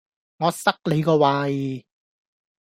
[0.39, 1.85] 我塞你個胃!